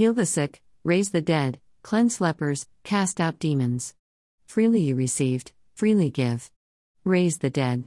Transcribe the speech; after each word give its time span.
Heal 0.00 0.14
the 0.14 0.24
sick, 0.24 0.62
raise 0.82 1.10
the 1.10 1.20
dead, 1.20 1.60
cleanse 1.82 2.22
lepers, 2.22 2.66
cast 2.84 3.20
out 3.20 3.38
demons. 3.38 3.94
Freely 4.46 4.80
you 4.80 4.96
received, 4.96 5.52
freely 5.74 6.08
give. 6.08 6.50
Raise 7.04 7.36
the 7.36 7.50
dead. 7.50 7.84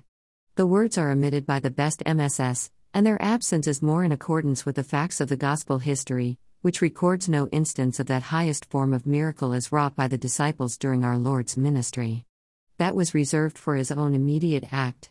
The 0.54 0.68
words 0.68 0.96
are 1.00 1.10
omitted 1.10 1.48
by 1.48 1.60
the 1.60 1.72
best 1.72 2.04
MSS, 2.06 2.70
and 2.94 3.04
their 3.04 3.20
absence 3.20 3.66
is 3.66 3.82
more 3.82 4.04
in 4.04 4.12
accordance 4.12 4.64
with 4.64 4.76
the 4.76 4.84
facts 4.84 5.22
of 5.22 5.28
the 5.28 5.36
Gospel 5.36 5.80
history, 5.80 6.38
which 6.62 6.84
records 6.84 7.28
no 7.28 7.48
instance 7.48 8.00
of 8.00 8.06
that 8.06 8.30
highest 8.30 8.66
form 8.70 8.94
of 8.94 9.08
miracle 9.08 9.52
as 9.52 9.72
wrought 9.72 9.96
by 9.96 10.08
the 10.08 10.16
disciples 10.16 10.78
during 10.78 11.04
our 11.04 11.18
Lord's 11.18 11.58
ministry. 11.58 12.26
That 12.78 12.96
was 12.96 13.16
reserved 13.16 13.58
for 13.58 13.74
his 13.74 13.92
own 13.92 14.14
immediate 14.14 14.72
act. 14.72 15.10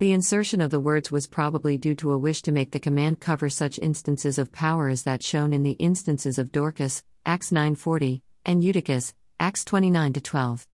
The 0.00 0.12
insertion 0.12 0.60
of 0.60 0.70
the 0.70 0.78
words 0.78 1.10
was 1.10 1.26
probably 1.26 1.76
due 1.76 1.96
to 1.96 2.12
a 2.12 2.18
wish 2.18 2.40
to 2.42 2.52
make 2.52 2.70
the 2.70 2.78
command 2.78 3.18
cover 3.18 3.50
such 3.50 3.80
instances 3.80 4.38
of 4.38 4.52
power 4.52 4.88
as 4.88 5.02
that 5.02 5.24
shown 5.24 5.52
in 5.52 5.64
the 5.64 5.72
instances 5.72 6.38
of 6.38 6.52
Dorcas, 6.52 7.02
Acts 7.26 7.50
9:40, 7.50 8.22
and 8.44 8.62
Eutychus, 8.62 9.12
Acts 9.40 9.64
29-12. 9.64 10.68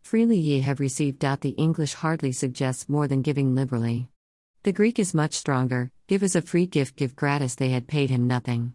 Freely 0.00 0.38
ye 0.38 0.60
have 0.62 0.80
received. 0.80 1.20
The 1.20 1.54
English 1.58 1.92
hardly 1.94 2.32
suggests 2.32 2.88
more 2.88 3.06
than 3.06 3.20
giving 3.20 3.54
liberally. 3.54 4.08
The 4.62 4.72
Greek 4.72 4.98
is 4.98 5.12
much 5.12 5.34
stronger, 5.34 5.90
give 6.06 6.22
as 6.22 6.34
a 6.34 6.40
free 6.40 6.66
gift, 6.66 6.96
give 6.96 7.14
gratis. 7.14 7.56
They 7.56 7.68
had 7.68 7.86
paid 7.86 8.08
him 8.08 8.26
nothing. 8.26 8.74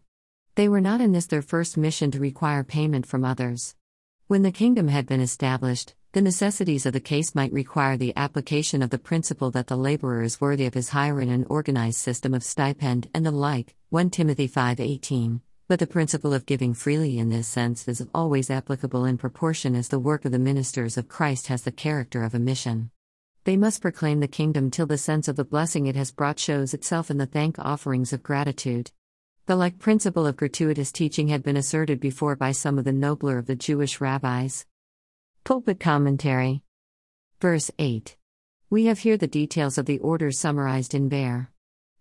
They 0.53 0.69
were 0.69 0.81
not 0.81 1.01
in 1.01 1.11
this 1.11 1.25
their 1.25 1.41
first 1.41 1.75
mission 1.75 2.11
to 2.11 2.19
require 2.19 2.63
payment 2.63 3.07
from 3.07 3.25
others. 3.25 3.75
When 4.27 4.43
the 4.43 4.51
kingdom 4.51 4.89
had 4.89 5.07
been 5.07 5.21
established, 5.21 5.95
the 6.13 6.21
necessities 6.21 6.85
of 6.85 6.91
the 6.91 6.99
case 6.99 7.33
might 7.33 7.53
require 7.53 7.95
the 7.95 8.13
application 8.17 8.81
of 8.81 8.89
the 8.89 8.99
principle 8.99 9.49
that 9.51 9.67
the 9.67 9.77
laborer 9.77 10.23
is 10.23 10.41
worthy 10.41 10.65
of 10.65 10.73
his 10.73 10.89
hire 10.89 11.21
in 11.21 11.29
an 11.29 11.45
organized 11.49 11.99
system 11.99 12.33
of 12.33 12.43
stipend 12.43 13.09
and 13.13 13.25
the 13.25 13.31
like, 13.31 13.75
1 13.91 14.09
Timothy 14.09 14.45
5:18. 14.45 15.39
But 15.69 15.79
the 15.79 15.87
principle 15.87 16.33
of 16.33 16.45
giving 16.45 16.73
freely 16.73 17.17
in 17.17 17.29
this 17.29 17.47
sense 17.47 17.87
is 17.87 18.05
always 18.13 18.49
applicable 18.49 19.05
in 19.05 19.17
proportion 19.17 19.73
as 19.73 19.87
the 19.87 19.99
work 19.99 20.25
of 20.25 20.33
the 20.33 20.39
ministers 20.39 20.97
of 20.97 21.07
Christ 21.07 21.47
has 21.47 21.61
the 21.61 21.71
character 21.71 22.23
of 22.23 22.35
a 22.35 22.39
mission. 22.39 22.91
They 23.45 23.55
must 23.55 23.81
proclaim 23.81 24.19
the 24.19 24.27
kingdom 24.27 24.69
till 24.69 24.87
the 24.87 24.97
sense 24.97 25.29
of 25.29 25.37
the 25.37 25.45
blessing 25.45 25.87
it 25.87 25.95
has 25.95 26.11
brought 26.11 26.39
shows 26.39 26.73
itself 26.73 27.09
in 27.09 27.19
the 27.19 27.25
thank 27.25 27.57
offerings 27.57 28.11
of 28.11 28.21
gratitude. 28.21 28.91
The 29.45 29.55
like 29.55 29.79
principle 29.79 30.27
of 30.27 30.35
gratuitous 30.35 30.91
teaching 30.91 31.29
had 31.29 31.41
been 31.41 31.55
asserted 31.55 32.01
before 32.01 32.35
by 32.35 32.51
some 32.51 32.77
of 32.77 32.83
the 32.83 32.91
nobler 32.91 33.37
of 33.37 33.45
the 33.45 33.55
Jewish 33.55 34.01
rabbis. 34.01 34.65
Pulpit 35.43 35.79
Commentary. 35.79 36.61
Verse 37.41 37.71
8. 37.79 38.15
We 38.69 38.85
have 38.85 38.99
here 38.99 39.17
the 39.17 39.25
details 39.25 39.79
of 39.79 39.87
the 39.87 39.97
orders 39.97 40.37
summarized 40.37 40.93
in 40.93 41.09
Bear. 41.09 41.49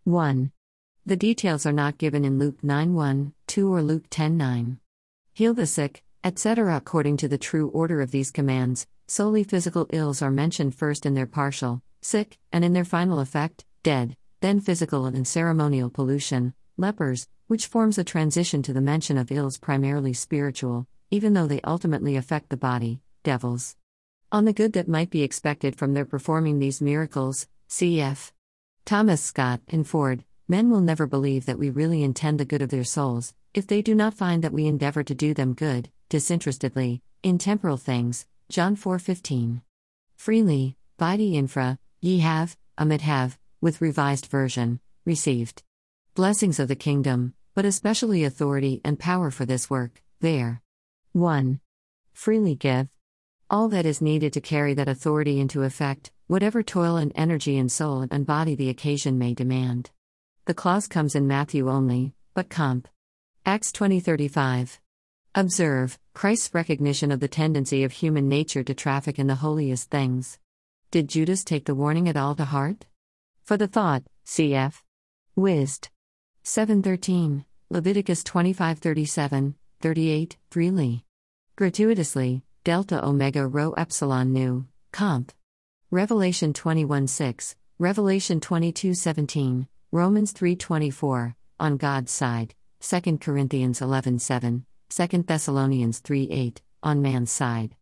1. 0.05 0.53
The 1.07 1.17
details 1.17 1.65
are 1.65 1.73
not 1.73 1.97
given 1.97 2.27
in 2.27 2.39
Luke 2.39 2.63
9 2.63 2.93
1, 2.93 3.33
2, 3.47 3.73
or 3.73 3.83
Luke 3.83 4.05
10 4.11 4.37
9. 4.37 4.79
Heal 5.33 5.55
the 5.55 5.67
sick, 5.67 6.03
etc. 6.23 6.77
According 6.77 7.17
to 7.17 7.29
the 7.29 7.39
true 7.39 7.69
order 7.69 8.03
of 8.03 8.11
these 8.11 8.31
commands, 8.31 8.87
solely 9.09 9.43
physical 9.43 9.87
ills 9.91 10.21
are 10.21 10.31
mentioned 10.31 10.75
first 10.75 11.07
in 11.07 11.15
their 11.15 11.27
partial, 11.27 11.83
sick, 12.03 12.39
and 12.53 12.63
in 12.63 12.75
their 12.75 12.85
final 12.85 13.21
effect, 13.21 13.65
dead, 13.83 14.19
then 14.41 14.61
physical 14.61 15.07
and 15.07 15.27
ceremonial 15.27 15.89
pollution, 15.89 16.53
lepers, 16.77 17.27
which 17.47 17.67
forms 17.67 17.97
a 17.97 18.05
transition 18.05 18.63
to 18.63 18.75
the 18.75 18.83
mention 18.83 19.17
of 19.17 19.33
ills 19.33 19.57
primarily 19.57 20.13
spiritual, 20.13 20.87
even 21.11 21.33
though 21.33 21.47
they 21.47 21.63
ultimately 21.63 22.17
affect 22.17 22.51
the 22.51 22.57
body, 22.59 23.01
devils. 23.23 23.77
On 24.33 24.45
the 24.45 24.53
good 24.53 24.73
that 24.75 24.89
might 24.89 25.11
be 25.11 25.23
expected 25.23 25.77
from 25.77 25.95
their 25.95 26.05
performing 26.05 26.59
these 26.59 26.81
miracles, 26.81 27.49
cf. 27.69 28.33
Thomas 28.85 29.21
Scott 29.23 29.61
and 29.69 29.87
Ford, 29.87 30.25
men 30.49 30.71
will 30.71 30.81
never 30.81 31.07
believe 31.07 31.47
that 31.47 31.59
we 31.59 31.71
really 31.71 32.03
intend 32.03 32.39
the 32.41 32.45
good 32.45 32.63
of 32.63 32.71
their 32.71 32.85
souls, 32.85 33.35
if 33.55 33.67
they 33.67 33.83
do 33.83 33.95
not 33.95 34.15
find 34.15 34.45
that 34.45 34.53
we 34.53 34.67
endeavor 34.67 35.03
to 35.03 35.15
do 35.15 35.35
them 35.35 35.55
good, 35.55 35.91
disinterestedly, 36.09 37.03
in 37.23 37.39
temporal 37.39 37.77
things, 37.77 38.27
John 38.49 38.77
4:15. 38.77 39.63
Freely, 40.17 40.77
vidi 40.99 41.37
infra, 41.37 41.79
ye 42.01 42.19
have, 42.21 42.57
amit 42.79 43.01
have, 43.01 43.39
with 43.61 43.81
revised 43.81 44.27
version, 44.27 44.81
received. 45.05 45.63
Blessings 46.15 46.59
of 46.59 46.69
the 46.69 46.77
kingdom, 46.77 47.35
but 47.55 47.65
especially 47.65 48.25
authority 48.25 48.81
and 48.85 48.99
power 48.99 49.31
for 49.31 49.45
this 49.45 49.69
work, 49.69 50.03
there. 50.21 50.63
1. 51.13 51.61
Freely 52.13 52.55
give. 52.55 52.89
All 53.53 53.69
that 53.71 53.85
is 53.85 54.01
needed 54.01 54.33
to 54.35 54.41
carry 54.41 54.75
that 54.75 54.87
authority 54.87 55.41
into 55.41 55.65
effect, 55.65 56.13
whatever 56.29 56.63
toil 56.63 56.97
and 56.97 57.11
energy 57.17 57.59
and 57.59 57.71
soul 57.71 58.07
and 58.09 58.25
body 58.25 58.55
the 58.55 58.69
occasion 58.69 59.19
may 59.19 59.35
demand. 59.35 59.91
The 60.45 60.55
clause 60.55 60.87
comes 60.87 61.17
in 61.17 61.27
Matthew 61.27 61.69
only, 61.69 62.15
but 62.33 62.49
comp. 62.49 62.87
Acts 63.45 63.73
20:35. 63.73 64.79
Observe 65.35 65.99
Christ's 66.15 66.55
recognition 66.55 67.11
of 67.11 67.19
the 67.19 67.27
tendency 67.27 67.83
of 67.83 67.91
human 67.91 68.29
nature 68.29 68.63
to 68.63 68.73
traffic 68.73 69.19
in 69.19 69.27
the 69.27 69.43
holiest 69.43 69.91
things. 69.91 70.39
Did 70.93 71.09
Judas 71.09 71.43
take 71.43 71.65
the 71.65 71.75
warning 71.75 72.09
at 72.09 72.17
all 72.17 72.37
to 72.37 72.45
heart? 72.45 72.87
For 73.43 73.57
the 73.57 73.67
thought, 73.67 74.05
cf. 74.25 74.83
Wist. 75.35 75.91
713, 76.45 77.45
Leviticus 77.69 78.23
25:37, 78.23 79.55
38, 79.81 80.37
freely. 80.51 81.05
Gratuitously, 81.57 82.45
delta 82.63 83.03
omega 83.05 83.47
rho 83.47 83.73
epsilon 83.73 84.33
nu, 84.33 84.67
comp. 84.93 85.33
Revelation 85.91 86.53
21:6, 86.53 87.55
Revelation 87.79 88.41
22:17, 88.41 89.67
Romans 89.93 90.33
3:24, 90.33 91.35
on 91.59 91.77
God's 91.79 92.13
side, 92.13 92.55
2 92.81 93.19
Corinthians 93.19 93.81
11:7, 93.81 94.65
2 94.91 95.23
Thessalonians 95.23 96.01
3 96.01 96.29
8, 96.31 96.63
on 96.83 97.01
man's 97.01 97.31
side. 97.31 97.77